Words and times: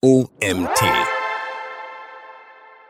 OMT. 0.00 0.80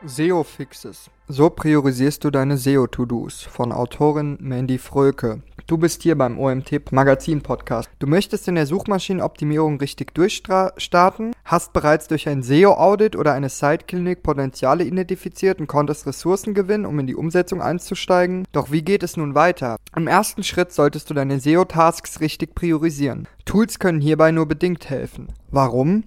SEO-Fixes. 0.05 1.09
So 1.27 1.49
priorisierst 1.49 2.23
du 2.23 2.29
deine 2.29 2.55
SEO-To-Dos 2.55 3.41
von 3.41 3.71
Autorin 3.71 4.37
Mandy 4.39 4.77
Fröke. 4.77 5.41
Du 5.65 5.79
bist 5.79 6.03
hier 6.03 6.15
beim 6.15 6.37
OMT 6.37 6.91
Magazin 6.91 7.41
Podcast. 7.41 7.89
Du 7.97 8.05
möchtest 8.05 8.47
in 8.47 8.53
der 8.53 8.67
Suchmaschinenoptimierung 8.67 9.79
richtig 9.79 10.13
durchstarten, 10.13 11.33
hast 11.45 11.73
bereits 11.73 12.07
durch 12.07 12.29
ein 12.29 12.43
SEO-Audit 12.43 13.15
oder 13.15 13.33
eine 13.33 13.49
Site-Clinic 13.49 14.21
Potenziale 14.21 14.83
identifiziert 14.83 15.59
und 15.59 15.65
konntest 15.65 16.05
Ressourcen 16.05 16.53
gewinnen, 16.53 16.85
um 16.85 16.99
in 16.99 17.07
die 17.07 17.15
Umsetzung 17.15 17.59
einzusteigen. 17.59 18.45
Doch 18.51 18.69
wie 18.69 18.83
geht 18.83 19.01
es 19.01 19.17
nun 19.17 19.33
weiter? 19.33 19.77
Im 19.95 20.05
ersten 20.05 20.43
Schritt 20.43 20.71
solltest 20.71 21.09
du 21.09 21.15
deine 21.15 21.39
SEO-Tasks 21.39 22.21
richtig 22.21 22.53
priorisieren. 22.53 23.27
Tools 23.45 23.79
können 23.79 23.99
hierbei 23.99 24.31
nur 24.31 24.45
bedingt 24.45 24.91
helfen. 24.91 25.29
Warum? 25.49 26.03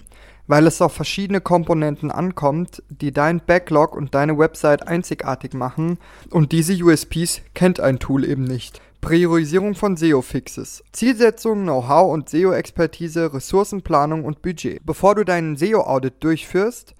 Weil 0.53 0.66
es 0.66 0.82
auf 0.82 0.93
verschiedene 0.93 1.41
Komponenten 1.41 2.11
ankommt, 2.11 2.83
die 2.91 3.10
dein 3.10 3.41
Backlog 3.41 3.97
und 3.97 4.15
deine 4.15 4.37
Website 4.37 4.87
einzigartig 4.87 5.55
machen 5.55 5.97
und 6.29 6.52
diese 6.52 6.74
USPs 6.74 7.41
kennt 7.55 7.80
ein 7.80 7.98
Tool 7.98 8.29
eben 8.29 8.45
nicht. 8.45 8.83
Priorisierung 9.01 9.74
von 9.74 9.96
SEO-Fixes. 9.96 10.84
Zielsetzung, 10.93 11.62
Know-how 11.62 12.12
und 12.12 12.29
SEO-Expertise, 12.29 13.33
Ressourcenplanung 13.33 14.27
und 14.27 14.43
Budget. 14.43 14.84
Bevor 14.84 15.15
du 15.15 15.24
deinen 15.24 15.57
SEO-Audit 15.57 16.23
durchführst, 16.23 16.95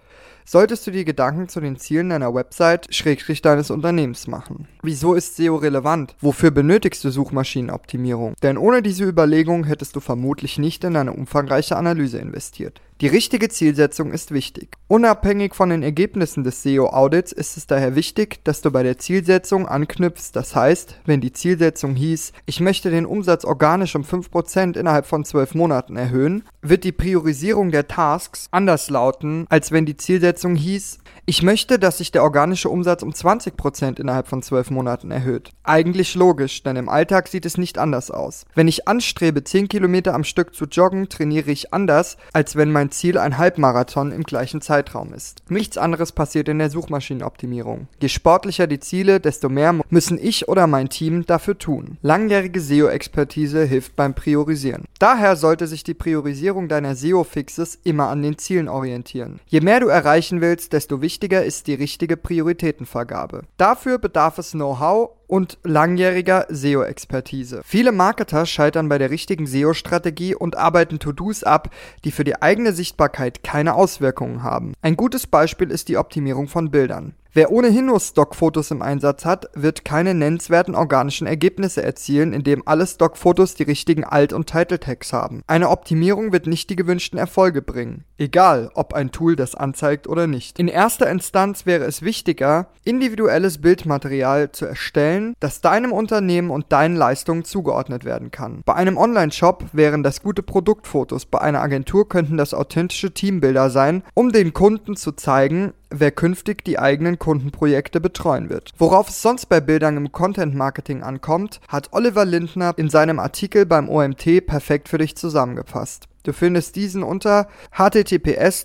solltest 0.45 0.87
du 0.87 0.91
dir 0.91 1.05
Gedanken 1.05 1.49
zu 1.49 1.61
den 1.61 1.77
Zielen 1.77 2.11
deiner 2.11 2.35
Website 2.35 2.95
schrägstrich 2.95 3.43
deines 3.43 3.71
Unternehmens 3.71 4.27
machen. 4.27 4.67
Wieso 4.83 5.15
ist 5.15 5.37
SEO 5.37 5.57
relevant? 5.57 6.17
Wofür 6.21 6.51
benötigst 6.51 7.05
du 7.05 7.11
Suchmaschinenoptimierung? 7.11 8.35
Denn 8.43 8.59
ohne 8.59 8.83
diese 8.83 9.05
Überlegung 9.05 9.65
hättest 9.65 9.95
du 9.97 10.01
vermutlich 10.01 10.59
nicht 10.59 10.85
in 10.85 10.97
eine 10.97 11.13
umfangreiche 11.13 11.77
Analyse 11.77 12.19
investiert. 12.19 12.81
Die 13.03 13.09
richtige 13.09 13.49
Zielsetzung 13.49 14.13
ist 14.13 14.31
wichtig. 14.31 14.77
Unabhängig 14.87 15.57
von 15.57 15.71
den 15.71 15.83
Ergebnissen 15.83 16.45
des 16.45 16.63
SEO-Audits 16.63 17.33
ist 17.33 17.57
es 17.57 17.67
daher 17.67 17.97
wichtig, 17.97 18.45
dass 18.45 18.61
du 18.61 18.71
bei 18.71 18.85
der 18.85 18.97
Zielsetzung 18.97 19.67
anknüpfst. 19.67 20.31
Das 20.35 20.55
heißt, 20.55 21.01
wenn 21.05 21.21
die 21.21 21.33
Zielsetzung 21.33 21.97
hieß, 21.97 22.33
ich 22.47 22.61
möchte 22.61 22.91
den 22.91 23.05
Umsatz 23.05 23.45
organisch 23.45 23.97
um 23.97 24.03
5% 24.03 24.79
innerhalb 24.79 25.07
von 25.07 25.25
12 25.25 25.57
Monaten 25.57 25.97
erhöhen, 25.97 26.45
wird 26.61 26.85
die 26.85 26.93
Priorisierung 26.93 27.73
der 27.73 27.89
Tasks 27.89 28.47
anders 28.53 28.89
lauten, 28.89 29.47
als 29.49 29.73
wenn 29.73 29.85
die 29.85 29.97
Zielsetzung 29.97 30.55
hieß, 30.55 31.01
ich 31.25 31.43
möchte, 31.43 31.79
dass 31.79 31.99
sich 31.99 32.11
der 32.11 32.23
organische 32.23 32.69
Umsatz 32.69 33.03
um 33.03 33.11
20% 33.11 34.01
innerhalb 34.01 34.27
von 34.29 34.43
12 34.43 34.71
Monaten 34.71 35.11
erhöht. 35.11 35.51
Eigentlich 35.63 36.15
logisch, 36.15 36.63
denn 36.63 36.77
im 36.77 36.89
Alltag 36.89 37.29
sieht 37.29 37.47
es 37.47 37.59
nicht 37.59 37.79
anders 37.79 38.11
aus. 38.11 38.45
Wenn 38.55 38.69
ich 38.69 38.89
anstrebe, 38.89 39.45
10 39.45 39.69
Kilometer 39.69 40.15
am 40.15 40.25
Stück 40.25 40.55
zu 40.55 40.65
joggen, 40.67 41.09
trainiere 41.09 41.51
ich 41.51 41.73
anders, 41.73 42.17
als 42.33 42.57
wenn 42.57 42.73
mein 42.73 42.92
Ziel 42.93 43.19
ein 43.19 43.39
Halbmarathon 43.39 44.13
im 44.13 44.23
gleichen 44.23 44.61
Zeitraum 44.61 45.13
ist. 45.13 45.43
Nichts 45.49 45.77
anderes 45.77 46.13
passiert 46.13 46.49
in 46.49 46.59
der 46.59 46.71
Suchmaschinenoptimierung. 46.71 47.89
Je 48.01 48.09
sportlicher 48.09 48.67
die 48.67 48.79
Ziele, 48.81 49.19
desto 49.19 49.49
mehr 49.49 49.75
müssen 49.91 50.19
ich 50.23 50.49
oder 50.49 50.67
mein 50.67 50.89
Team 50.89 51.27
dafür 51.27 51.59
tun. 51.59 51.99
Langjährige 52.03 52.61
SEO-Expertise 52.61 53.65
hilft 53.65 53.97
beim 53.97 54.15
Priorisieren. 54.15 54.85
Daher 54.99 55.37
sollte 55.37 55.67
sich 55.67 55.83
die 55.83 55.95
Priorisierung 55.95 56.69
deiner 56.69 56.95
SEO-Fixes 56.95 57.81
immer 57.83 58.09
an 58.09 58.23
den 58.23 58.39
Zielen 58.39 58.69
orientieren. 58.69 59.41
Je 59.47 59.61
mehr 59.61 59.81
du 59.81 59.89
erreichen 59.89 60.41
willst, 60.41 60.73
desto 60.73 61.01
wichtiger 61.01 61.45
ist 61.45 61.67
die 61.67 61.75
richtige 61.75 62.17
Prioritätenvergabe. 62.17 63.43
Dafür 63.57 63.99
bedarf 63.99 64.39
es 64.39 64.53
Know-how 64.53 65.11
und 65.33 65.57
langjähriger 65.65 66.47
SEO-Expertise. 66.51 67.63
Viele 67.65 67.91
Marketer 67.91 68.45
scheitern 68.45 68.91
bei 68.91 68.99
der 68.99 69.09
richtigen 69.09 69.47
SEO-Strategie 69.47 70.35
und 70.35 70.59
arbeiten 70.59 70.99
To-Dos 70.99 71.43
ab, 71.43 71.71
die 72.05 72.11
für 72.11 72.25
die 72.25 72.43
eigene 72.43 72.75
Sichtbarkeit 72.83 73.45
keine 73.45 73.75
Auswirkungen 73.75 74.43
haben. 74.43 74.73
Ein 74.83 74.97
gutes 74.97 75.29
Beispiel 75.29 75.71
ist 75.71 75.89
die 75.89 75.99
Optimierung 75.99 76.49
von 76.49 76.73
Bildern. 76.73 77.15
Wer 77.35 77.51
ohnehin 77.51 77.87
nur 77.87 77.99
Stockfotos 77.99 78.71
im 78.73 78.83
Einsatz 78.83 79.25
hat, 79.25 79.49
wird 79.55 79.87
keine 79.87 80.13
nennenswerten 80.13 80.75
organischen 80.75 81.27
Ergebnisse 81.27 81.83
erzielen, 81.83 82.35
indem 82.35 82.63
alle 82.67 82.87
Stockfotos 82.87 83.55
die 83.55 83.63
richtigen 83.63 84.05
Alt- 84.05 84.35
und 84.35 84.51
Title-Tags 84.51 85.15
haben. 85.15 85.43
Eine 85.47 85.71
Optimierung 85.71 86.33
wird 86.33 86.47
nicht 86.47 86.69
die 86.69 86.77
gewünschten 86.77 87.19
Erfolge 87.19 87.63
bringen, 87.63 88.05
egal 88.19 88.71
ob 88.75 88.93
ein 88.93 89.13
Tool 89.13 89.35
das 89.35 89.55
anzeigt 89.55 90.09
oder 90.09 90.27
nicht. 90.27 90.59
In 90.59 90.69
erster 90.69 91.09
Instanz 91.09 91.65
wäre 91.65 91.85
es 91.85 92.03
wichtiger, 92.03 92.67
individuelles 92.85 93.63
Bildmaterial 93.63 94.53
zu 94.53 94.67
erstellen, 94.67 95.33
das 95.41 95.63
deinem 95.63 95.93
Unternehmen 95.93 96.51
und 96.51 96.71
deinen 96.71 96.97
Leistungen 96.97 97.45
zugeordnet 97.45 98.05
werden 98.05 98.31
kann. 98.31 98.61
Bei 98.67 98.75
einem 98.75 98.99
Online-Shop 98.99 99.65
wären 99.73 100.03
das 100.03 100.23
gute 100.23 100.43
Produktfotos, 100.43 101.25
bei 101.25 101.41
einer 101.41 101.63
Agentur 101.63 102.11
könnten 102.11 102.37
das 102.37 102.53
authentische 102.53 103.15
Teambilder 103.15 103.71
sein, 103.71 104.03
um 104.13 104.33
den 104.33 104.53
Kunden 104.53 104.97
zu 104.97 105.13
zeigen, 105.13 105.73
wer 105.93 106.11
künftig 106.11 106.65
die 106.65 106.79
eigenen 106.79 107.19
Kundenprojekte 107.23 108.01
betreuen 108.01 108.51
wird. 108.51 108.73
Worauf 108.79 109.09
es 109.09 109.23
sonst 109.23 109.47
bei 109.47 109.61
Bildern 109.61 109.97
im 109.97 110.11
Content 110.11 110.57
Marketing 110.57 111.05
ankommt, 111.05 111.61
hat 111.69 111.93
Oliver 111.93 112.25
Lindner 112.25 112.75
in 112.77 112.91
seinem 112.91 113.21
Artikel 113.21 113.65
beim 113.65 113.89
OMT 113.89 114.45
perfekt 114.45 114.89
für 114.89 114.99
dich 114.99 115.17
zusammengefasst. 115.17 116.09
Du 116.25 116.33
findest 116.33 116.77
diesen 116.77 117.03
unter 117.03 117.49
https 117.73 118.65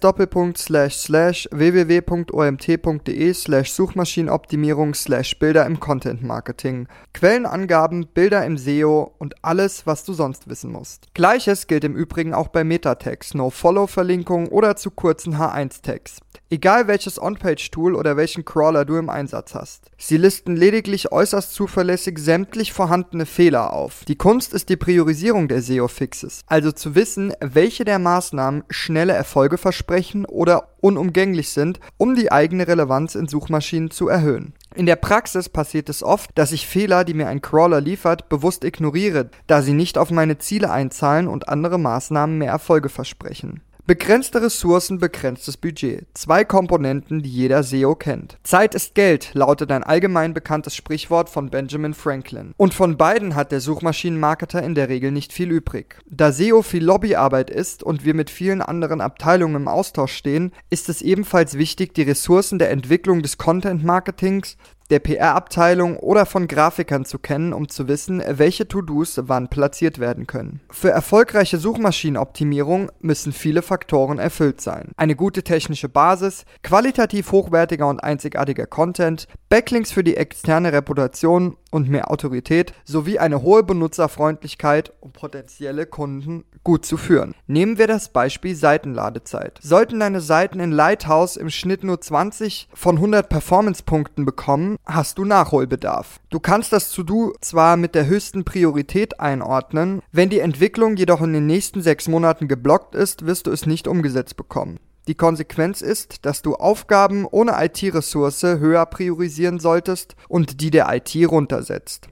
www.omt.de 1.52 3.34
Suchmaschinenoptimierung 3.64 4.94
Bilder 5.40 5.66
im 5.66 5.80
Content 5.80 6.22
Marketing. 6.22 6.88
Quellenangaben, 7.14 8.06
Bilder 8.14 8.46
im 8.46 8.58
SEO 8.58 9.12
und 9.18 9.44
alles, 9.44 9.88
was 9.88 10.04
du 10.04 10.14
sonst 10.14 10.48
wissen 10.48 10.72
musst. 10.72 11.08
Gleiches 11.16 11.66
gilt 11.66 11.84
im 11.84 11.96
Übrigen 11.96 12.36
auch 12.36 12.50
bei 12.50 12.64
Meta-Tags, 12.64 13.34
No-Follow-Verlinkungen 13.34 14.50
oder 14.50 14.76
zu 14.76 14.92
kurzen 14.92 15.38
H1-Tags. 15.38 16.20
Egal 16.50 16.88
welches 16.88 17.22
On-Page-Tool 17.22 17.94
oder 17.94 18.16
welchen 18.16 18.46
Crawler 18.46 18.86
du 18.86 18.96
im 18.96 19.10
Einsatz 19.10 19.54
hast. 19.54 19.92
Sie 19.98 20.16
listen 20.16 20.56
lediglich 20.56 21.12
äußerst 21.12 21.54
zuverlässig 21.54 22.20
sämtlich 22.20 22.72
vorhandene 22.72 23.26
Fehler 23.26 23.74
auf. 23.74 24.06
Die 24.08 24.16
Kunst 24.16 24.54
ist 24.54 24.70
die 24.70 24.78
Priorisierung 24.78 25.50
der 25.50 25.62
SEO-Fixes, 25.62 26.44
also 26.48 26.72
zu 26.72 26.96
wissen, 26.96 27.34
welche 27.56 27.86
der 27.86 28.00
Maßnahmen 28.00 28.64
schnelle 28.70 29.14
Erfolge 29.14 29.58
versprechen 29.58 30.26
oder 30.26 30.70
unumgänglich 30.80 31.50
sind, 31.50 31.80
um 31.98 32.16
die 32.16 32.32
eigene 32.32 32.68
Relevanz 32.68 33.16
in 33.16 33.28
Suchmaschinen 33.28 33.92
zu 33.92 34.08
erhöhen. 34.08 34.54
In 34.76 34.86
der 34.86 34.96
Praxis 34.96 35.50
passiert 35.50 35.90
es 35.90 36.04
oft, 36.04 36.30
dass 36.36 36.52
ich 36.52 36.68
Fehler, 36.68 37.04
die 37.04 37.14
mir 37.14 37.28
ein 37.28 37.42
Crawler 37.42 37.82
liefert, 37.82 38.30
bewusst 38.30 38.64
ignoriere, 38.64 39.30
da 39.48 39.62
sie 39.62 39.74
nicht 39.74 39.98
auf 39.98 40.12
meine 40.12 40.38
Ziele 40.38 40.72
einzahlen 40.72 41.28
und 41.28 41.50
andere 41.50 41.80
Maßnahmen 41.80 42.38
mehr 42.38 42.52
Erfolge 42.52 42.90
versprechen. 42.90 43.62
Begrenzte 43.88 44.42
Ressourcen, 44.42 45.00
begrenztes 45.00 45.56
Budget. 45.56 46.08
Zwei 46.14 46.44
Komponenten, 46.44 47.24
die 47.24 47.30
jeder 47.30 47.64
SEO 47.64 47.96
kennt. 47.96 48.38
Zeit 48.44 48.76
ist 48.76 48.96
Geld, 48.96 49.30
lautet 49.34 49.72
ein 49.72 49.86
allgemein 49.86 50.34
bekanntes 50.34 50.76
Sprichwort 50.76 51.30
von 51.30 51.50
Benjamin 51.50 51.94
Franklin. 51.94 52.54
Und 52.58 52.74
von 52.74 52.98
beiden 52.98 53.34
hat 53.34 53.54
der 53.54 53.62
Suchmaschinenmarketer 53.62 54.62
in 54.62 54.76
der 54.76 54.90
Regel 54.90 55.14
nicht 55.14 55.32
viel 55.32 55.50
übrig. 55.52 56.00
Da 56.06 56.34
SEO 56.34 56.64
viel 56.64 56.84
Lobbyarbeit 56.84 57.50
ist 57.50 57.82
und 57.82 58.04
wir 58.04 58.14
mit 58.14 58.30
vielen 58.30 58.62
anderen 58.62 59.00
Abteilungen 59.00 59.56
im 59.56 59.68
Austausch 59.70 60.16
stehen, 60.16 60.52
ist 60.70 60.90
es 60.90 61.02
ebenfalls 61.02 61.58
wichtig, 61.58 61.94
die 61.94 62.02
Ressourcen 62.02 62.60
der 62.60 62.72
Entwicklung 62.72 63.22
des 63.22 63.38
Content 63.38 63.86
Marketings 63.86 64.58
der 64.90 65.00
PR-Abteilung 65.00 65.98
oder 65.98 66.26
von 66.26 66.48
Grafikern 66.48 67.06
zu 67.06 67.20
kennen, 67.20 67.54
um 67.54 67.70
zu 67.70 67.88
wissen, 67.88 68.24
welche 68.28 68.68
To-Dos 68.68 69.22
wann 69.24 69.50
platziert 69.50 70.00
werden 70.00 70.28
können. 70.28 70.62
Für 70.70 70.92
erfolgreiche 70.92 71.58
Suchmaschinenoptimierung 71.58 72.92
müssen 73.00 73.34
viele 73.34 73.62
Faktoren 73.62 74.20
erfüllt 74.20 74.62
sein. 74.62 74.92
Eine 74.98 75.16
gute 75.16 75.44
technische 75.44 75.90
Basis, 75.90 76.46
qualitativ 76.64 77.32
hochwertiger 77.32 77.88
und 77.88 78.04
einzigartiger 78.04 78.66
Content, 78.66 79.28
Backlinks 79.50 79.92
für 79.92 80.04
die 80.04 80.18
externe 80.18 80.74
Reputation 80.74 81.58
und 81.72 81.90
mehr 81.90 82.12
Autorität 82.12 82.74
sowie 82.86 83.20
eine 83.20 83.42
hohe 83.42 83.64
Benutzerfreundlichkeit, 83.64 84.94
um 85.00 85.12
potenzielle 85.12 85.86
Kunden 85.86 86.46
gut 86.64 86.86
zu 86.86 86.98
führen. 86.98 87.34
Nehmen 87.48 87.78
wir 87.78 87.88
das 87.88 88.10
Beispiel 88.10 88.56
Seitenladezeit. 88.56 89.60
Sollten 89.62 90.00
deine 90.00 90.22
Seiten 90.22 90.60
in 90.60 90.72
Lighthouse 90.72 91.38
im 91.38 91.50
Schnitt 91.50 91.84
nur 91.84 92.02
20 92.02 92.70
von 92.74 92.96
100 92.98 93.30
Performance-Punkten 93.30 94.26
bekommen, 94.26 94.77
hast 94.86 95.18
du 95.18 95.26
Nachholbedarf. 95.26 96.20
Du 96.30 96.40
kannst 96.40 96.74
das 96.74 96.92
To-Do 96.92 97.34
zwar 97.42 97.78
mit 97.78 97.96
der 97.96 98.08
höchsten 98.08 98.46
Priorität 98.46 99.20
einordnen, 99.20 100.02
wenn 100.12 100.30
die 100.30 100.40
Entwicklung 100.40 100.96
jedoch 100.96 101.22
in 101.22 101.34
den 101.34 101.46
nächsten 101.46 101.82
sechs 101.82 102.08
Monaten 102.08 102.48
geblockt 102.48 102.96
ist, 102.96 103.26
wirst 103.26 103.48
du 103.48 103.52
es 103.52 103.66
nicht 103.66 103.88
umgesetzt 103.88 104.38
bekommen. 104.38 104.80
Die 105.08 105.16
Konsequenz 105.16 105.82
ist, 105.82 106.26
dass 106.26 106.42
du 106.42 106.56
Aufgaben 106.56 107.26
ohne 107.26 107.54
IT-Ressource 107.64 108.44
höher 108.44 108.86
priorisieren 108.86 109.60
solltest 109.60 110.16
und 110.28 110.60
die 110.60 110.70
der 110.70 110.94
IT 110.94 111.16
runtersetzt. 111.30 112.10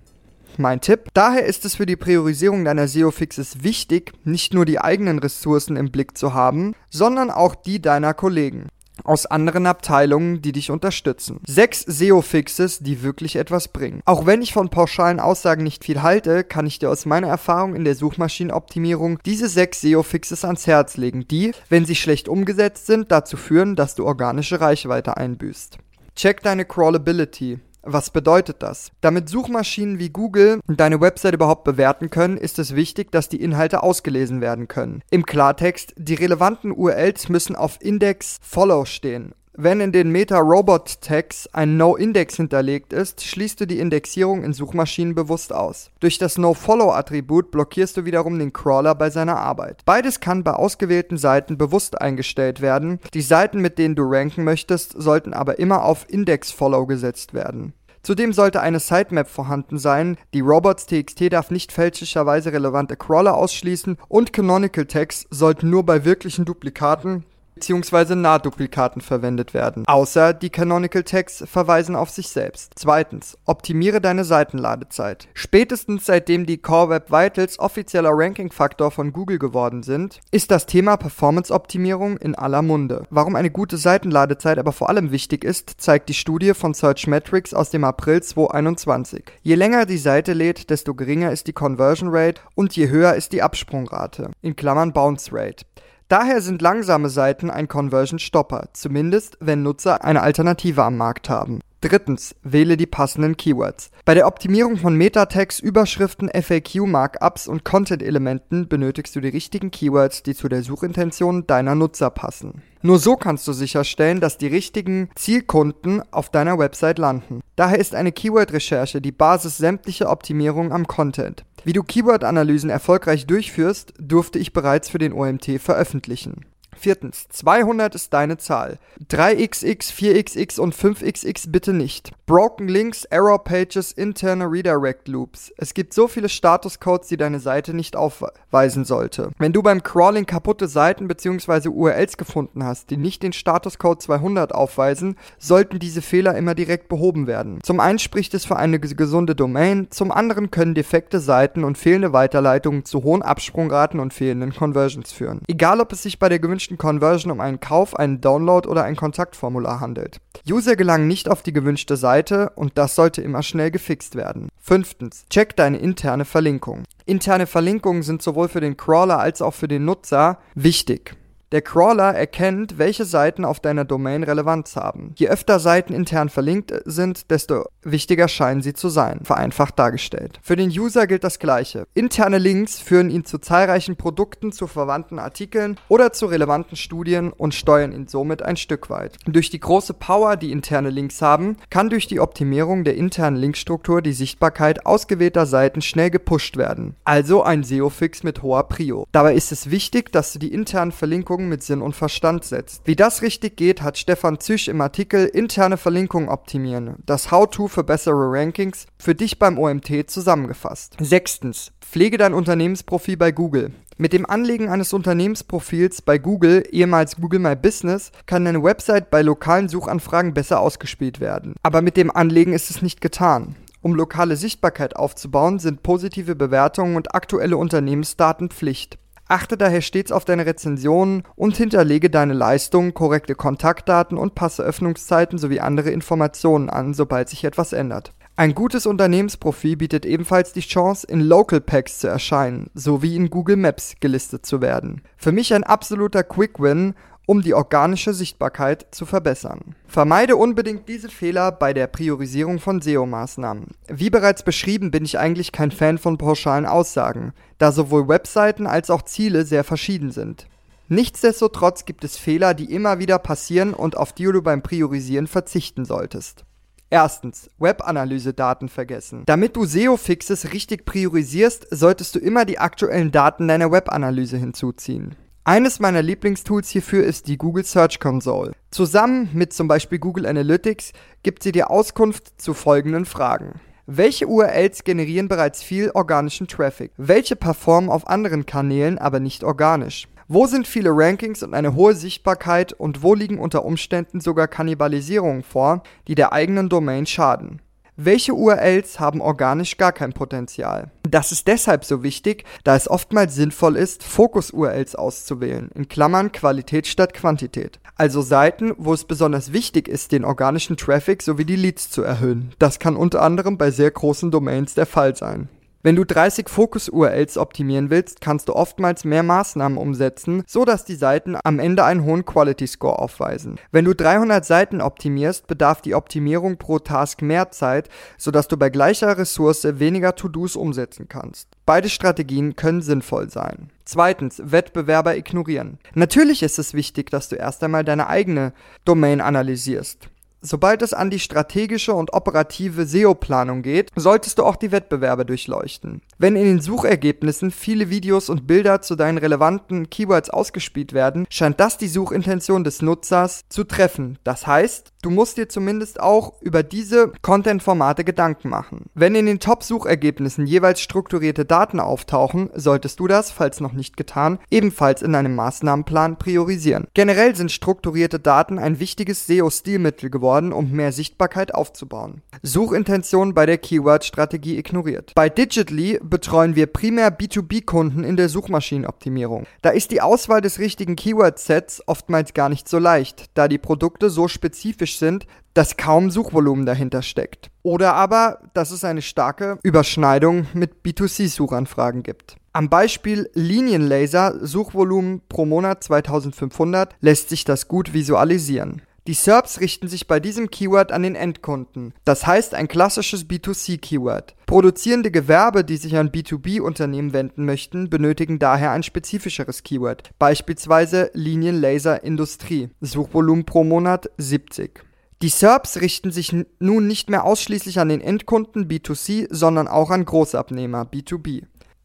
Mein 0.58 0.80
Tipp. 0.80 1.10
Daher 1.14 1.46
ist 1.46 1.66
es 1.66 1.76
für 1.76 1.86
die 1.86 1.98
Priorisierung 1.98 2.64
deiner 2.64 2.88
SEO-Fixes 2.88 3.64
wichtig, 3.64 4.14
nicht 4.24 4.54
nur 4.54 4.64
die 4.64 4.80
eigenen 4.80 5.20
Ressourcen 5.20 5.76
im 5.76 5.92
Blick 5.92 6.18
zu 6.18 6.34
haben, 6.34 6.74
sondern 6.90 7.30
auch 7.30 7.56
die 7.56 7.82
deiner 7.82 8.14
Kollegen. 8.14 8.70
Aus 9.04 9.26
anderen 9.26 9.68
Abteilungen, 9.68 10.42
die 10.42 10.52
dich 10.52 10.72
unterstützen. 10.72 11.42
Sechs 11.46 11.82
SEO-Fixes, 11.82 12.80
die 12.80 13.04
wirklich 13.04 13.36
etwas 13.36 13.68
bringen. 13.68 14.02
Auch 14.06 14.26
wenn 14.26 14.42
ich 14.42 14.54
von 14.54 14.70
pauschalen 14.70 15.20
Aussagen 15.20 15.64
nicht 15.64 15.84
viel 15.84 16.02
halte, 16.02 16.44
kann 16.44 16.66
ich 16.66 16.80
dir 16.80 16.90
aus 16.90 17.06
meiner 17.06 17.28
Erfahrung 17.28 17.76
in 17.76 17.84
der 17.84 17.96
Suchmaschinenoptimierung 17.96 19.20
diese 19.26 19.50
sechs 19.50 19.82
SEO-Fixes 19.82 20.46
ans 20.46 20.68
Herz 20.68 20.98
legen, 20.98 21.28
die, 21.28 21.52
wenn 21.70 21.86
sie 21.86 21.96
schlecht 21.96 22.30
umgesetzt 22.30 22.88
sind, 22.88 23.12
dazu 23.12 23.38
führen, 23.38 23.76
dass 23.76 23.96
du 23.96 24.06
organische 24.06 24.62
Reichweite 24.62 25.18
einbüßt. 25.18 25.78
Check 26.16 26.42
deine 26.44 26.66
Crawlability. 26.66 27.60
Was 27.88 28.10
bedeutet 28.10 28.64
das? 28.64 28.92
Damit 29.02 29.30
Suchmaschinen 29.30 30.00
wie 30.00 30.10
Google 30.10 30.60
deine 30.66 31.02
Website 31.02 31.36
überhaupt 31.36 31.64
bewerten 31.64 32.10
können, 32.10 32.36
ist 32.36 32.58
es 32.58 32.76
wichtig, 32.76 33.12
dass 33.12 33.30
die 33.30 33.40
Inhalte 33.40 33.84
ausgelesen 33.84 34.42
werden 34.42 34.68
können. 34.68 35.04
Im 35.12 35.24
Klartext, 35.24 35.94
die 35.96 36.16
relevanten 36.16 36.72
URLs 36.72 37.30
müssen 37.30 37.56
auf 37.56 37.78
Index 37.80 38.40
Follow 38.42 38.86
stehen. 38.86 39.36
Wenn 39.58 39.80
in 39.80 39.94
den 39.94 40.12
Meta-Robot-Tags 40.12 41.48
ein 41.54 41.78
No-Index 41.78 42.36
hinterlegt 42.36 42.92
ist, 42.92 43.24
schließt 43.24 43.62
du 43.62 43.66
die 43.66 43.80
Indexierung 43.80 44.44
in 44.44 44.52
Suchmaschinen 44.52 45.16
bewusst 45.16 45.54
aus. 45.54 45.92
Durch 46.02 46.18
das 46.18 46.38
No-Follow-Attribut 46.38 47.52
blockierst 47.52 47.96
du 47.96 48.04
wiederum 48.04 48.38
den 48.38 48.52
Crawler 48.52 48.96
bei 48.96 49.10
seiner 49.10 49.38
Arbeit. 49.38 49.84
Beides 49.86 50.20
kann 50.20 50.44
bei 50.44 50.52
ausgewählten 50.52 51.18
Seiten 51.18 51.58
bewusst 51.58 52.02
eingestellt 52.02 52.60
werden. 52.60 53.00
Die 53.14 53.22
Seiten, 53.22 53.62
mit 53.62 53.80
denen 53.80 53.96
du 53.96 54.04
ranken 54.04 54.44
möchtest, 54.44 55.02
sollten 55.02 55.34
aber 55.34 55.58
immer 55.58 55.86
auf 55.86 56.06
Index-Follow 56.10 56.86
gesetzt 56.86 57.34
werden. 57.34 57.72
Zudem 58.04 58.34
sollte 58.34 58.60
eine 58.60 58.82
Sitemap 58.82 59.30
vorhanden 59.30 59.78
sein, 59.78 60.18
die 60.34 60.42
Robots.txt 60.42 61.32
darf 61.32 61.50
nicht 61.50 61.72
fälschlicherweise 61.72 62.52
relevante 62.52 62.98
Crawler 62.98 63.36
ausschließen 63.36 63.98
und 64.10 64.34
Canonical 64.34 64.86
Tags 64.86 65.26
sollten 65.30 65.70
nur 65.70 65.86
bei 65.86 66.04
wirklichen 66.04 66.44
Duplikaten 66.44 67.24
bzw. 67.56 68.16
Nahduplikaten 68.16 69.02
verwendet 69.02 69.54
werden, 69.54 69.86
außer 69.88 70.34
die 70.34 70.50
Canonical 70.50 71.04
Tags 71.04 71.44
verweisen 71.48 71.96
auf 71.96 72.10
sich 72.10 72.30
selbst. 72.30 72.74
Zweitens, 72.76 73.38
optimiere 73.46 74.02
deine 74.02 74.24
Seitenladezeit. 74.24 75.28
Spätestens 75.34 76.06
seitdem 76.06 76.46
die 76.46 76.58
Core 76.58 76.90
Web 76.90 77.12
Vitals 77.12 77.60
offizieller 77.60 78.12
Ranking-Faktor 78.14 78.92
von 78.92 79.14
Google 79.14 79.40
geworden 79.40 79.84
sind, 79.84 80.20
ist 80.32 80.52
das 80.52 80.66
Thema 80.66 80.98
Performance-Optimierung 80.98 82.18
in 82.18 82.36
aller 82.36 82.62
Munde. 82.62 83.04
Warum 83.10 83.36
eine 83.36 83.52
gute 83.52 83.78
Seitenladezeit 83.78 84.60
aber 84.60 84.72
vor 84.72 84.90
allem 84.90 85.12
wichtig 85.12 85.44
ist, 85.44 85.76
zeigt 85.78 86.10
die 86.10 86.14
Studie 86.14 86.54
von 86.54 86.74
Searchmetrics 86.74 87.54
aus 87.54 87.70
dem 87.70 87.84
April 87.84 88.22
2021. 88.22 89.24
Je 89.42 89.56
länger 89.56 89.86
die 89.86 89.98
Seite 89.98 90.34
lädt, 90.34 90.70
desto 90.70 90.94
geringer 90.94 91.32
ist 91.32 91.48
die 91.48 91.54
Conversion 91.54 92.10
Rate 92.12 92.42
und 92.56 92.76
je 92.76 92.90
höher 92.90 93.14
ist 93.14 93.32
die 93.32 93.42
Absprungrate, 93.42 94.32
in 94.42 94.56
Klammern 94.56 94.94
Bounce 94.94 95.32
Rate. 95.32 95.66
Daher 96.08 96.40
sind 96.42 96.62
langsame 96.62 97.10
Seiten 97.10 97.50
ein 97.50 97.68
Conversion-Stopper, 97.68 98.70
zumindest 98.74 99.38
wenn 99.40 99.64
Nutzer 99.64 100.04
eine 100.04 100.22
Alternative 100.22 100.84
am 100.84 100.98
Markt 100.98 101.30
haben. 101.30 101.62
Drittens, 101.82 102.36
wähle 102.42 102.78
die 102.78 102.86
passenden 102.86 103.38
Keywords. 103.38 103.92
Bei 104.06 104.14
der 104.14 104.28
Optimierung 104.28 104.78
von 104.78 104.96
Meta-Tags, 104.96 105.60
Überschriften, 105.60 106.30
FAQ-Markups 106.30 107.48
und 107.48 107.64
Content-Elementen 107.64 108.68
benötigst 108.68 109.16
du 109.16 109.22
die 109.22 109.30
richtigen 109.30 109.72
Keywords, 109.72 110.24
die 110.24 110.36
zu 110.36 110.50
der 110.50 110.64
Suchintention 110.64 111.46
deiner 111.48 111.76
Nutzer 111.76 112.10
passen. 112.10 112.62
Nur 112.82 113.00
so 113.00 113.16
kannst 113.16 113.48
du 113.48 113.54
sicherstellen, 113.54 114.20
dass 114.20 114.38
die 114.38 114.48
richtigen 114.48 115.10
Zielkunden 115.16 116.02
auf 116.12 116.30
deiner 116.30 116.60
Website 116.60 117.00
landen. 117.00 117.42
Daher 117.56 117.80
ist 117.80 117.96
eine 117.96 118.12
Keyword-Recherche 118.12 119.02
die 119.02 119.12
Basis 119.12 119.58
sämtlicher 119.58 120.12
Optimierungen 120.12 120.72
am 120.72 120.88
Content. 120.88 121.46
Wie 121.64 121.74
du 121.74 121.82
Keyword-Analysen 121.82 122.70
erfolgreich 122.70 123.26
durchführst, 123.26 123.94
durfte 124.00 124.38
ich 124.38 124.54
bereits 124.54 124.90
für 124.90 125.00
den 125.00 125.14
OMT 125.14 125.60
veröffentlichen. 125.60 126.46
Viertens, 126.78 127.28
200 127.30 127.96
ist 127.96 128.14
deine 128.14 128.38
Zahl. 128.38 128.78
3xx, 129.10 129.94
4xx 129.94 130.60
und 130.60 130.76
5xx 130.76 131.50
bitte 131.52 131.74
nicht. 131.74 132.12
Broken 132.26 132.68
Links, 132.68 133.06
Error 133.06 133.44
Pages, 133.44 133.92
interne 133.92 134.46
Redirect 134.46 135.08
Loops. 135.08 135.54
Es 135.58 135.74
gibt 135.74 135.94
so 135.94 136.08
viele 136.08 136.30
Statuscodes, 136.30 137.08
die 137.08 137.18
deine 137.18 137.40
Seite 137.40 137.74
nicht 137.74 137.96
aufweisen 137.96 138.84
sollte. 138.84 139.32
Wenn 139.38 139.54
du 139.54 139.62
beim 139.62 139.84
Crawling 139.84 140.26
kaputte 140.26 140.68
Seiten 140.68 141.08
bzw. 141.08 141.70
URLs 141.70 142.18
gefunden 142.18 142.64
hast, 142.64 142.90
die 142.90 142.98
nicht 142.98 143.22
den 143.22 143.32
Statuscode 143.32 144.02
200 144.02 144.56
aufweisen, 144.56 145.18
sollten 145.38 145.78
diese 145.78 146.02
Fehler 146.02 146.36
immer 146.36 146.56
direkt 146.56 146.88
behoben 146.90 147.28
werden. 147.28 147.60
Zum 147.62 147.80
einen 147.80 148.00
spricht 148.00 148.34
es 148.34 148.46
für 148.46 148.56
eine 148.56 148.80
gesunde 148.80 149.36
Domain, 149.36 149.88
zum 149.92 150.12
anderen 150.12 150.50
können 150.50 150.74
defekte 150.74 151.20
Seiten 151.20 151.64
und 151.64 151.78
fehlende 151.78 152.12
Weiterleitungen 152.12 152.86
zu 152.86 153.04
hohen 153.04 153.22
Absprungraten 153.22 154.00
und 154.00 154.14
fehlenden 154.14 154.54
Conversions 154.54 155.12
führen. 155.12 155.42
Egal 155.48 155.80
ob 155.80 155.92
es 155.92 156.02
sich 156.02 156.18
bei 156.18 156.28
der 156.30 156.40
gewünschten 156.40 156.65
gewünschten 156.66 156.78
Conversion 156.78 157.32
um 157.32 157.40
einen 157.40 157.60
Kauf, 157.60 157.96
einen 157.96 158.22
Download 158.22 158.68
oder 158.68 158.84
ein 158.84 158.96
Kontaktformular 158.96 159.80
handelt. 159.80 160.18
User 160.50 160.76
gelangen 160.76 161.08
nicht 161.08 161.30
auf 161.30 161.44
die 161.44 161.54
gewünschte 161.54 161.96
Seite 161.96 162.52
und 162.56 162.78
das 162.78 162.96
sollte 162.96 163.22
immer 163.22 163.44
schnell 163.44 163.72
gefixt 163.72 164.16
werden. 164.16 164.50
Fünftens, 164.60 165.26
check 165.30 165.56
deine 165.56 165.78
interne 165.78 166.26
Verlinkung. 166.26 166.84
Interne 167.06 167.46
Verlinkungen 167.46 168.02
sind 168.02 168.22
sowohl 168.22 168.48
für 168.48 168.62
den 168.62 168.78
Crawler 168.78 169.20
als 169.20 169.42
auch 169.42 169.54
für 169.54 169.68
den 169.68 169.86
Nutzer 169.86 170.40
wichtig. 170.56 171.16
Der 171.52 171.62
Crawler 171.62 172.16
erkennt, 172.16 172.80
welche 172.80 173.06
Seiten 173.06 173.46
auf 173.46 173.60
deiner 173.60 173.86
Domain 173.86 174.24
Relevanz 174.24 174.76
haben. 174.76 175.14
Je 175.16 175.30
öfter 175.30 175.60
Seiten 175.60 175.94
intern 175.94 176.30
verlinkt 176.30 176.74
sind, 176.86 177.30
desto 177.30 177.66
wichtiger 177.84 178.28
scheinen 178.28 178.64
sie 178.64 178.74
zu 178.74 178.90
sein, 178.90 179.20
vereinfacht 179.24 179.78
dargestellt. 179.78 180.40
Für 180.42 180.56
den 180.56 180.70
User 180.70 181.06
gilt 181.06 181.24
das 181.24 181.38
gleiche. 181.38 181.86
Interne 181.94 182.40
Links 182.40 182.80
führen 182.80 183.12
ihn 183.12 183.26
zu 183.26 183.38
zahlreichen 183.38 183.96
Produkten, 183.96 184.52
zu 184.52 184.66
verwandten 184.66 185.20
Artikeln 185.20 185.80
oder 185.88 186.12
zu 186.14 186.26
relevanten 186.26 186.76
Studien 186.76 187.32
und 187.32 187.54
steuern 187.54 187.92
ihn 187.92 188.08
somit 188.08 188.42
ein 188.42 188.58
Stück 188.58 188.90
weit. 188.90 189.18
Durch 189.26 189.52
die 189.52 189.60
große 189.60 189.94
Power, 189.94 190.38
die 190.38 190.52
interne 190.52 190.90
Links 190.90 191.22
haben, 191.22 191.58
kann 191.70 191.92
durch 191.92 192.08
die 192.08 192.20
Optimierung 192.20 192.84
der 192.84 192.96
internen 192.96 193.38
Linkstruktur 193.38 194.02
die 194.02 194.14
Sichtbarkeit 194.14 194.86
ausgewählter 194.88 195.46
Seiten 195.46 195.82
schnell 195.82 196.10
gepusht 196.10 196.58
werden. 196.58 196.96
Also 197.04 197.44
ein 197.44 197.64
SEO-Fix 197.64 198.24
mit 198.24 198.42
hoher 198.42 198.68
Prio. 198.68 199.06
Dabei 199.12 199.36
ist 199.36 199.52
es 199.52 199.70
wichtig, 199.70 200.12
dass 200.12 200.34
du 200.34 200.40
die 200.40 200.52
internen 200.52 200.92
Verlinkungen 200.92 201.35
Verlinkungen 201.36 201.50
mit 201.50 201.64
Sinn 201.64 201.82
und 201.82 201.96
Verstand 201.96 202.46
setzt. 202.46 202.82
Wie 202.86 202.96
das 202.96 203.22
richtig 203.22 203.58
geht, 203.58 203.82
hat 203.82 203.98
Stefan 203.98 204.40
Züch 204.40 204.68
im 204.68 204.80
Artikel 204.82 205.26
Interne 205.26 205.78
Verlinkungen 205.78 206.30
optimieren, 206.30 206.96
das 207.06 207.32
How-To 207.32 207.68
für 207.68 207.84
bessere 207.84 208.32
Rankings, 208.32 208.88
für 208.98 209.16
dich 209.16 209.38
beim 209.38 209.58
OMT 209.58 210.10
zusammengefasst. 210.10 210.96
Sechstens. 211.00 211.72
Pflege 211.82 212.18
dein 212.18 212.34
Unternehmensprofil 212.34 213.18
bei 213.18 213.32
Google. 213.32 213.72
Mit 213.98 214.14
dem 214.14 214.26
Anlegen 214.30 214.70
eines 214.70 214.94
Unternehmensprofils 214.94 216.02
bei 216.02 216.18
Google, 216.18 216.64
ehemals 216.72 217.16
Google 217.18 217.40
My 217.40 217.56
Business, 217.56 218.12
kann 218.26 218.46
deine 218.46 218.64
Website 218.64 219.10
bei 219.10 219.22
lokalen 219.22 219.70
Suchanfragen 219.70 220.34
besser 220.34 220.60
ausgespielt 220.60 221.20
werden. 221.20 221.56
Aber 221.64 221.82
mit 221.82 221.96
dem 221.96 222.12
Anlegen 222.12 222.54
ist 222.54 222.70
es 222.70 222.82
nicht 222.82 223.00
getan. 223.02 223.56
Um 223.82 223.94
lokale 223.94 224.36
Sichtbarkeit 224.36 224.96
aufzubauen, 224.96 225.60
sind 225.60 225.84
positive 225.84 226.36
Bewertungen 226.36 226.96
und 226.96 227.14
aktuelle 227.14 227.56
Unternehmensdaten 227.56 228.50
Pflicht. 228.50 228.98
Achte 229.28 229.58
daher 229.58 229.82
stets 229.82 230.12
auf 230.12 230.24
deine 230.24 230.46
Rezensionen 230.46 231.24
und 231.36 231.58
hinterlege 231.58 232.12
deine 232.12 232.34
Leistungen, 232.34 232.94
korrekte 232.94 233.34
Kontaktdaten 233.34 234.18
und 234.18 234.36
passe 234.36 234.62
Öffnungszeiten 234.62 235.40
sowie 235.40 235.60
andere 235.62 235.90
Informationen 235.90 236.70
an, 236.70 236.94
sobald 236.94 237.30
sich 237.30 237.44
etwas 237.44 237.74
ändert. 237.74 238.14
Ein 238.38 238.54
gutes 238.54 238.86
Unternehmensprofil 238.86 239.78
bietet 239.78 240.06
ebenfalls 240.06 240.52
die 240.52 240.60
Chance, 240.60 241.08
in 241.08 241.22
Local 241.22 241.62
Packs 241.62 242.00
zu 242.00 242.08
erscheinen, 242.08 242.70
sowie 242.74 243.16
in 243.16 243.30
Google 243.30 243.56
Maps 243.56 243.96
gelistet 244.00 244.46
zu 244.46 244.62
werden. 244.62 245.02
Für 245.16 245.32
mich 245.32 245.54
ein 245.54 245.64
absoluter 245.64 246.22
Quick 246.22 246.60
Win 246.60 246.96
um 247.26 247.42
die 247.42 247.54
organische 247.54 248.14
Sichtbarkeit 248.14 248.88
zu 248.92 249.06
verbessern. 249.06 249.76
Vermeide 249.88 250.36
unbedingt 250.36 250.88
diese 250.88 251.10
Fehler 251.10 251.52
bei 251.52 251.74
der 251.74 251.88
Priorisierung 251.88 252.60
von 252.60 252.82
SEO-Maßnahmen. 252.82 253.68
Wie 253.88 254.10
bereits 254.10 254.44
beschrieben, 254.44 254.92
bin 254.92 255.06
ich 255.06 255.20
eigentlich 255.20 255.52
kein 255.52 255.72
Fan 255.72 255.98
von 255.98 256.18
pauschalen 256.18 256.66
Aussagen, 256.66 257.34
da 257.58 257.72
sowohl 257.72 258.08
Webseiten 258.08 258.68
als 258.68 258.90
auch 258.90 259.04
Ziele 259.04 259.46
sehr 259.46 259.64
verschieden 259.64 260.12
sind. 260.12 260.48
Nichtsdestotrotz 260.88 261.86
gibt 261.86 262.04
es 262.04 262.16
Fehler, 262.18 262.54
die 262.54 262.72
immer 262.72 263.00
wieder 263.00 263.18
passieren 263.18 263.74
und 263.74 263.98
auf 263.98 264.14
die 264.14 264.26
du 264.26 264.42
beim 264.42 264.62
Priorisieren 264.62 265.26
verzichten 265.26 265.84
solltest. 265.84 266.46
Erstens, 266.92 267.50
Web-Analyse-Daten 267.58 268.70
vergessen. 268.70 269.24
Damit 269.26 269.56
du 269.56 269.66
SEO-Fixes 269.66 270.54
richtig 270.54 270.86
priorisierst, 270.86 271.68
solltest 271.72 272.14
du 272.14 272.20
immer 272.20 272.46
die 272.46 272.60
aktuellen 272.60 273.12
Daten 273.12 273.48
deiner 273.48 273.72
Web-Analyse 273.72 274.38
hinzuziehen. 274.38 275.16
Eines 275.48 275.80
meiner 275.80 276.02
Lieblingstools 276.02 276.70
hierfür 276.70 277.04
ist 277.04 277.28
die 277.28 277.38
Google 277.38 277.64
Search 277.64 278.00
Console. 278.00 278.54
Zusammen 278.72 279.30
mit 279.32 279.54
zum 279.54 279.68
Beispiel 279.68 280.00
Google 280.00 280.26
Analytics 280.26 280.92
gibt 281.22 281.44
sie 281.44 281.52
dir 281.52 281.70
Auskunft 281.70 282.42
zu 282.42 282.56
folgenden 282.56 283.06
Fragen. 283.06 283.60
Welche 283.86 284.26
URLs 284.26 284.84
generieren 284.84 285.28
bereits 285.28 285.62
viel 285.62 285.92
organischen 285.94 286.48
Traffic? 286.48 286.94
Welche 286.98 287.36
performen 287.36 287.92
auf 287.92 288.08
anderen 288.08 288.48
Kanälen 288.48 288.98
aber 288.98 289.20
nicht 289.20 289.44
organisch? 289.44 290.08
Wo 290.28 290.48
sind 290.48 290.66
viele 290.66 290.90
Rankings 290.92 291.44
und 291.44 291.54
eine 291.54 291.76
hohe 291.76 291.94
Sichtbarkeit 291.94 292.74
und 292.74 293.04
wo 293.04 293.14
liegen 293.14 293.38
unter 293.38 293.66
Umständen 293.66 294.22
sogar 294.22 294.48
Kannibalisierungen 294.48 295.44
vor, 295.44 295.84
die 296.08 296.16
der 296.16 296.34
eigenen 296.34 296.70
Domain 296.70 297.06
schaden? 297.06 297.62
Welche 297.98 298.34
URLs 298.34 299.00
haben 299.00 299.22
organisch 299.22 299.78
gar 299.78 299.94
kein 299.94 300.12
Potenzial? 300.12 300.92
Das 301.10 301.32
ist 301.32 301.48
deshalb 301.48 301.86
so 301.86 302.04
wichtig, 302.04 302.44
da 302.66 302.76
es 302.76 302.90
oftmals 302.90 303.36
sinnvoll 303.36 303.78
ist, 303.78 304.04
Fokus-URLs 304.04 304.96
auszuwählen, 304.96 305.70
in 305.74 305.88
Klammern 305.88 306.34
Qualität 306.34 306.88
statt 306.88 307.14
Quantität. 307.14 307.80
Also 307.96 308.22
Seiten, 308.22 308.74
wo 308.78 308.94
es 308.94 309.06
besonders 309.06 309.54
wichtig 309.54 309.88
ist, 309.88 310.12
den 310.12 310.26
organischen 310.26 310.76
Traffic 310.76 311.22
sowie 311.22 311.46
die 311.46 311.56
Leads 311.56 311.90
zu 311.90 312.04
erhöhen. 312.04 312.52
Das 312.60 312.80
kann 312.80 312.98
unter 312.98 313.22
anderem 313.22 313.58
bei 313.58 313.72
sehr 313.72 313.92
großen 313.92 314.30
Domains 314.30 314.74
der 314.74 314.88
Fall 314.88 315.16
sein. 315.16 315.48
Wenn 315.86 315.96
du 315.96 316.04
30 316.04 316.50
Fokus-URLs 316.50 317.38
optimieren 317.38 317.92
willst, 317.92 318.20
kannst 318.20 318.50
du 318.50 318.54
oftmals 318.54 319.06
mehr 319.06 319.22
Maßnahmen 319.22 319.78
umsetzen, 319.78 320.42
so 320.48 320.66
dass 320.66 320.84
die 320.84 320.96
Seiten 320.96 321.38
am 321.44 321.60
Ende 321.60 321.84
einen 321.84 322.04
hohen 322.06 322.26
Quality 322.26 322.66
Score 322.66 322.98
aufweisen. 322.98 323.60
Wenn 323.72 323.86
du 323.86 323.94
300 323.94 324.44
Seiten 324.44 324.82
optimierst, 324.82 325.46
bedarf 325.46 325.84
die 325.84 325.94
Optimierung 325.94 326.58
pro 326.58 326.80
Task 326.80 327.22
mehr 327.22 327.52
Zeit, 327.52 327.90
sodass 328.18 328.48
du 328.48 328.58
bei 328.58 328.72
gleicher 328.72 329.16
Ressource 329.16 329.68
weniger 329.80 330.16
To-Dos 330.16 330.56
umsetzen 330.56 331.08
kannst. 331.08 331.50
Beide 331.68 331.90
Strategien 331.90 332.56
können 332.56 332.82
sinnvoll 332.82 333.30
sein. 333.30 333.70
Zweitens, 333.84 334.42
Wettbewerber 334.44 335.16
ignorieren. 335.16 335.78
Natürlich 335.94 336.42
ist 336.42 336.58
es 336.58 336.74
wichtig, 336.74 337.12
dass 337.12 337.30
du 337.30 337.36
erst 337.36 337.64
einmal 337.64 337.84
deine 337.84 338.08
eigene 338.08 338.54
Domain 338.86 339.22
analysierst. 339.22 340.10
Sobald 340.46 340.84
es 340.84 340.94
an 340.94 341.10
die 341.10 341.18
strategische 341.18 341.96
und 341.96 342.14
operative 342.14 342.86
SEO-Planung 342.86 343.64
geht, 343.64 343.90
solltest 343.96 344.38
du 344.38 344.44
auch 344.44 344.58
die 344.58 344.72
Wettbewerbe 344.72 345.26
durchleuchten. 345.26 346.04
Wenn 346.20 346.36
in 346.36 346.44
den 346.44 346.62
Suchergebnissen 346.62 347.50
viele 347.50 347.90
Videos 347.90 348.30
und 348.30 348.46
Bilder 348.46 348.84
zu 348.84 348.96
deinen 348.96 349.18
relevanten 349.18 349.90
Keywords 349.90 350.30
ausgespielt 350.30 350.94
werden, 350.94 351.26
scheint 351.32 351.60
das 351.60 351.80
die 351.80 351.88
Suchintention 351.88 352.64
des 352.64 352.84
Nutzers 352.84 353.46
zu 353.50 353.64
treffen. 353.64 354.20
Das 354.24 354.46
heißt, 354.46 354.94
du 355.02 355.10
musst 355.10 355.38
dir 355.38 355.50
zumindest 355.50 356.00
auch 356.00 356.40
über 356.44 356.62
diese 356.62 357.12
Content-Formate 357.24 358.04
Gedanken 358.04 358.50
machen. 358.50 358.86
Wenn 358.94 359.16
in 359.16 359.26
den 359.26 359.40
Top-Suchergebnissen 359.40 360.46
jeweils 360.46 360.80
strukturierte 360.80 361.46
Daten 361.46 361.80
auftauchen, 361.80 362.52
solltest 362.54 363.00
du 363.00 363.08
das, 363.08 363.32
falls 363.32 363.62
noch 363.62 363.74
nicht 363.74 363.98
getan, 363.98 364.38
ebenfalls 364.52 365.02
in 365.02 365.14
deinem 365.14 365.34
Maßnahmenplan 365.34 366.20
priorisieren. 366.20 366.86
Generell 366.94 367.36
sind 367.36 367.52
strukturierte 367.52 368.20
Daten 368.20 368.60
ein 368.60 368.80
wichtiges 368.80 369.26
SEO-Stilmittel 369.26 370.12
geworden 370.12 370.35
worden, 370.36 370.52
um 370.52 370.72
mehr 370.72 370.92
Sichtbarkeit 370.92 371.56
aufzubauen. 371.56 372.22
Suchintention 372.42 373.34
bei 373.34 373.46
der 373.46 373.58
Keyword-Strategie 373.58 374.58
ignoriert. 374.58 375.14
Bei 375.16 375.30
Digitally 375.30 375.98
betreuen 376.04 376.56
wir 376.56 376.68
primär 376.68 377.18
B2B-Kunden 377.18 378.04
in 378.04 378.18
der 378.18 378.28
Suchmaschinenoptimierung. 378.28 379.46
Da 379.62 379.70
ist 379.70 379.92
die 379.92 380.02
Auswahl 380.02 380.42
des 380.42 380.60
richtigen 380.60 380.98
Keyword-Sets 380.98 381.84
oftmals 381.88 382.34
gar 382.34 382.50
nicht 382.50 382.68
so 382.68 382.80
leicht, 382.80 383.26
da 383.36 383.48
die 383.48 383.58
Produkte 383.58 384.10
so 384.10 384.28
spezifisch 384.28 385.00
sind, 385.00 385.26
dass 385.54 385.78
kaum 385.78 386.12
Suchvolumen 386.12 386.66
dahinter 386.66 387.02
steckt. 387.02 387.50
Oder 387.64 387.94
aber, 387.94 388.40
dass 388.54 388.72
es 388.72 388.84
eine 388.84 389.02
starke 389.02 389.58
Überschneidung 389.64 390.48
mit 390.54 390.84
B2C-Suchanfragen 390.84 392.04
gibt. 392.04 392.36
Am 392.52 392.70
Beispiel 392.70 393.30
Linienlaser 393.34 394.46
Suchvolumen 394.46 395.22
pro 395.30 395.46
Monat 395.46 395.84
2500 395.84 396.96
lässt 397.00 397.30
sich 397.30 397.46
das 397.46 397.70
gut 397.70 397.94
visualisieren. 397.94 398.82
Die 399.08 399.14
SERPs 399.14 399.60
richten 399.60 399.88
sich 399.88 400.08
bei 400.08 400.20
diesem 400.20 400.50
Keyword 400.50 400.92
an 400.92 401.04
den 401.04 401.14
Endkunden, 401.14 401.94
das 402.06 402.26
heißt 402.26 402.56
ein 402.56 402.68
klassisches 402.68 403.28
B2C-Keyword. 403.28 404.36
Produzierende 404.48 405.12
Gewerbe, 405.12 405.64
die 405.64 405.78
sich 405.78 405.96
an 405.96 406.10
B2B-Unternehmen 406.10 407.14
wenden 407.14 407.46
möchten, 407.46 407.92
benötigen 407.92 408.40
daher 408.40 408.72
ein 408.72 408.82
spezifischeres 408.82 409.62
Keyword, 409.62 410.10
beispielsweise 410.18 411.12
Linienlaser 411.14 412.04
Industrie, 412.04 412.70
Suchvolumen 412.82 413.46
pro 413.46 413.64
Monat 413.64 414.10
70. 414.18 414.82
Die 415.22 415.30
SERPs 415.30 415.82
richten 415.82 416.12
sich 416.12 416.36
nun 416.58 416.88
nicht 416.88 417.12
mehr 417.12 417.26
ausschließlich 417.26 417.80
an 417.80 417.90
den 417.90 418.02
Endkunden 418.02 418.68
B2C, 418.68 419.28
sondern 419.30 419.68
auch 419.68 419.92
an 419.92 420.04
Großabnehmer 420.04 420.82
B2B. 420.82 421.44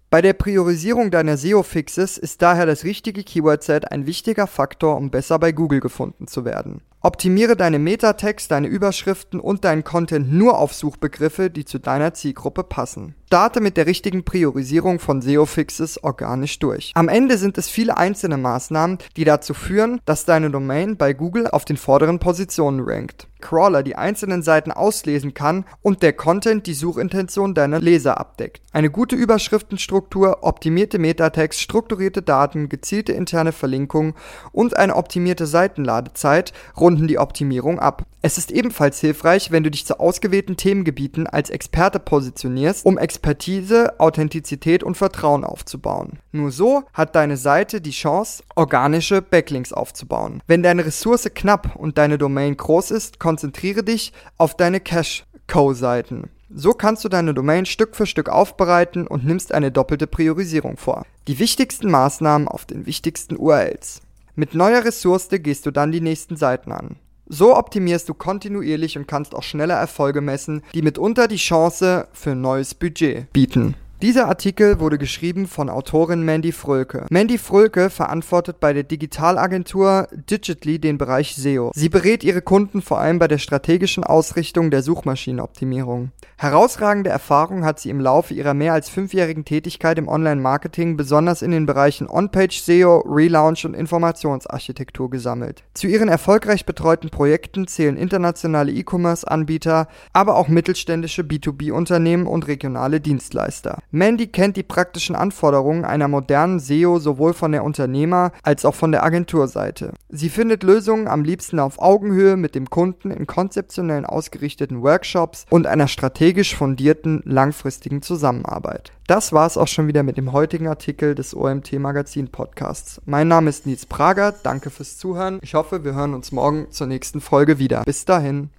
Bei 0.09 0.23
der 0.23 0.33
Priorisierung 0.33 1.11
deiner 1.11 1.37
SEO-Fixes 1.37 2.17
ist 2.17 2.41
daher 2.41 2.65
das 2.65 2.85
richtige 2.85 3.23
Keyword-Set 3.23 3.93
ein 3.93 4.07
wichtiger 4.07 4.47
Faktor, 4.47 4.97
um 4.97 5.11
besser 5.11 5.39
bei 5.39 5.53
Google 5.53 5.81
gefunden 5.81 6.27
zu 6.27 6.47
werden. 6.47 6.81
Optimiere 7.03 7.57
deine 7.57 7.79
Metatext, 7.79 8.51
deine 8.51 8.67
Überschriften 8.69 9.41
und 9.41 9.65
deinen 9.65 9.85
Content 9.85 10.31
nur 10.31 10.59
auf 10.59 10.75
Suchbegriffe, 10.75 11.49
die 11.49 11.65
zu 11.65 11.79
deiner 11.79 12.13
Zielgruppe 12.13 12.63
passen. 12.63 13.15
Starte 13.33 13.61
mit 13.61 13.77
der 13.77 13.87
richtigen 13.87 14.25
Priorisierung 14.25 14.99
von 14.99 15.23
SEO-Fixes 15.23 16.03
organisch 16.03 16.59
durch. 16.59 16.91
Am 16.97 17.09
Ende 17.09 17.39
sind 17.39 17.59
es 17.59 17.69
viele 17.69 17.97
einzelne 17.97 18.37
Maßnahmen, 18.37 18.99
die 19.17 19.23
dazu 19.23 19.55
führen, 19.55 20.01
dass 20.05 20.25
deine 20.25 20.51
Domain 20.51 20.97
bei 20.97 21.13
Google 21.13 21.47
auf 21.47 21.65
den 21.65 21.77
vorderen 21.77 22.19
Positionen 22.19 22.81
rankt. 22.81 23.29
Crawler 23.41 23.83
die 23.83 23.97
einzelnen 23.97 24.43
Seiten 24.43 24.73
auslesen 24.73 25.33
kann 25.33 25.65
und 25.81 26.03
der 26.03 26.13
Content 26.13 26.67
die 26.67 26.75
Suchintention 26.75 27.55
deiner 27.55 27.81
Leser 27.81 28.19
abdeckt. 28.19 28.63
Eine 28.73 28.91
gute 28.91 29.17
Überschriftenstruktur, 29.17 30.39
optimierte 30.43 30.99
Metatext, 30.99 31.61
strukturierte 31.61 32.23
Daten, 32.23 32.69
gezielte 32.69 33.13
interne 33.13 33.53
Verlinkungen 33.53 34.15
und 34.53 34.77
eine 34.77 34.97
optimierte 34.97 35.47
Seitenladezeit 35.47 36.53
runden 36.77 37.09
die 37.09 37.19
Optimierung 37.19 37.79
ab. 37.79 38.05
Es 38.23 38.37
ist 38.37 38.51
ebenfalls 38.51 39.01
hilfreich, 39.01 39.51
wenn 39.51 39.65
du 39.65 39.71
dich 39.71 39.87
zu 39.87 39.99
ausgewählten 39.99 40.59
Themengebieten 40.59 41.27
als 41.27 41.49
Experte 41.49 41.99
positionierst, 41.99 42.85
um 42.85 42.99
Expertise, 43.21 44.01
Authentizität 44.01 44.83
und 44.83 44.97
Vertrauen 44.97 45.45
aufzubauen. 45.45 46.21
Nur 46.33 46.51
so 46.51 46.85
hat 46.95 47.15
deine 47.15 47.37
Seite 47.37 47.83
die 47.83 47.91
Chance, 47.91 48.43
organische 48.55 49.21
Backlinks 49.21 49.75
aufzubauen. 49.75 50.43
Wenn 50.47 50.63
deine 50.63 50.87
Ressource 50.87 51.29
knapp 51.35 51.77
und 51.77 51.99
deine 51.99 52.17
Domain 52.17 52.57
groß 52.57 52.91
ist, 52.93 53.21
konzentriere 53.21 53.85
dich 53.85 54.15
auf 54.39 54.57
deine 54.57 54.81
Cache-Co-Seiten. 54.81 56.31
So 56.49 56.73
kannst 56.73 57.05
du 57.05 57.11
deine 57.11 57.35
Domain 57.35 57.67
Stück 57.67 57.95
für 57.95 58.07
Stück 58.07 58.31
aufbereiten 58.31 59.07
und 59.07 59.27
nimmst 59.27 59.53
eine 59.53 59.71
doppelte 59.71 60.07
Priorisierung 60.07 60.79
vor. 60.79 61.05
Die 61.29 61.39
wichtigsten 61.39 61.91
Maßnahmen 61.91 62.49
auf 62.49 62.65
den 62.65 62.87
wichtigsten 62.87 63.37
URLs. 63.37 64.01
Mit 64.35 64.55
neuer 64.55 64.83
Ressource 64.83 65.29
gehst 65.31 65.67
du 65.67 65.73
dann 65.73 65.93
die 65.93 66.01
nächsten 66.01 66.37
Seiten 66.37 66.73
an. 66.73 66.97
So 67.33 67.57
optimierst 67.57 68.09
du 68.09 68.15
kontinuierlich 68.15 68.99
und 68.99 69.07
kannst 69.07 69.37
auch 69.37 69.45
schneller 69.45 69.77
Erfolge 69.77 70.21
messen, 70.21 70.63
die 70.75 70.83
mitunter 70.83 71.29
die 71.29 71.37
Chance 71.37 72.09
für 72.13 72.33
ein 72.33 72.41
neues 72.41 72.75
Budget 72.75 73.33
bieten. 73.33 73.77
Dieser 74.03 74.29
Artikel 74.29 74.81
wurde 74.81 74.97
geschrieben 74.97 75.47
von 75.47 75.69
Autorin 75.69 76.25
Mandy 76.25 76.53
Frölke. 76.53 77.05
Mandy 77.11 77.37
Frölke 77.37 77.91
verantwortet 77.91 78.59
bei 78.59 78.73
der 78.73 78.83
Digitalagentur 78.83 80.09
Digitally 80.31 80.79
den 80.79 80.97
Bereich 80.97 81.37
SEO. 81.37 81.71
Sie 81.75 81.91
berät 81.91 82.25
ihre 82.25 82.41
Kunden 82.41 82.81
vor 82.81 82.99
allem 82.99 83.19
bei 83.19 83.29
der 83.29 83.37
strategischen 83.37 84.03
Ausrichtung 84.03 84.71
der 84.71 84.83
Suchmaschinenoptimierung. 84.83 86.13
Herausragende 86.39 87.11
Erfahrung 87.11 87.67
hat 87.67 87.79
sie 87.79 87.91
im 87.91 88.01
Laufe 88.01 88.33
ihrer 88.33 88.55
mehr 88.55 88.73
als 88.73 88.89
fünfjährigen 88.89 89.45
Tätigkeit 89.45 89.99
im 89.99 90.09
Online-Marketing 90.09 90.97
besonders 90.97 91.43
in 91.43 91.51
den 91.51 91.67
Bereichen 91.67 92.09
On-Page 92.09 92.59
SEO, 92.59 93.01
Relaunch 93.01 93.67
und 93.67 93.75
Informationsarchitektur 93.75 95.11
gesammelt. 95.11 95.63
Zu 95.75 95.89
ihren 95.89 96.09
erfolgreich 96.09 96.65
betreuten 96.65 97.11
Projekten 97.11 97.67
zählen 97.67 97.99
internationale 97.99 98.73
E-Commerce-Anbieter, 98.73 99.89
aber 100.15 100.37
auch 100.37 100.49
mittelständische 100.49 101.21
B2B-Unternehmen 101.21 102.27
und 102.27 102.49
regionale 102.49 103.03
Dienstleister. 103.03 103.81
Mandy 103.93 104.29
kennt 104.29 104.57
die 104.57 104.63
praktischen 104.63 105.17
Anforderungen 105.17 105.85
einer 105.85 106.07
modernen 106.07 106.61
SEO 106.61 107.01
sowohl 107.01 107.35
von 107.35 107.51
der 107.51 107.65
Unternehmer- 107.65 108.31
als 108.45 108.65
auch 108.65 108.75
von 108.75 108.93
der 108.93 109.03
Agenturseite. 109.03 109.95
Sie 110.09 110.29
findet 110.29 110.63
Lösungen 110.63 111.09
am 111.09 111.25
liebsten 111.25 111.59
auf 111.59 111.81
Augenhöhe 111.81 112.37
mit 112.37 112.55
dem 112.55 112.71
Kunden 112.71 113.11
in 113.11 113.27
konzeptionellen 113.27 114.07
ausgerichteten 114.07 114.83
Workshops 114.83 115.45
und 115.51 115.67
einer 115.67 115.89
strategisch 115.89 116.55
fundierten 116.55 117.23
langfristigen 117.25 118.01
Zusammenarbeit. 118.01 118.93
Das 119.09 119.33
war 119.33 119.47
es 119.47 119.57
auch 119.57 119.67
schon 119.67 119.89
wieder 119.89 120.05
mit 120.05 120.17
dem 120.17 120.31
heutigen 120.31 120.69
Artikel 120.69 121.17
des 121.17 121.35
OMT 121.35 121.73
Magazin 121.81 122.29
Podcasts. 122.29 123.01
Mein 123.07 123.27
Name 123.27 123.51
ist 123.51 123.67
Nils 123.67 123.87
Prager, 123.87 124.33
danke 124.45 124.71
fürs 124.71 124.99
Zuhören. 124.99 125.41
Ich 125.43 125.55
hoffe, 125.55 125.83
wir 125.83 125.95
hören 125.95 126.15
uns 126.15 126.31
morgen 126.31 126.71
zur 126.71 126.87
nächsten 126.87 127.21
Folge 127.21 127.59
wieder. 127.59 127.83
Bis 127.83 128.05
dahin. 128.05 128.51